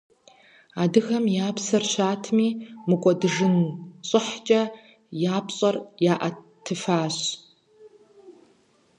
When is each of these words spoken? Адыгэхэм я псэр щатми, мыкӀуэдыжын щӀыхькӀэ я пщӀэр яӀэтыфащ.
Адыгэхэм 0.81 1.25
я 1.45 1.49
псэр 1.55 1.83
щатми, 1.91 2.49
мыкӀуэдыжын 2.87 3.55
щӀыхькӀэ 4.07 4.61
я 5.35 5.37
пщӀэр 5.45 5.75
яӀэтыфащ. 6.13 7.17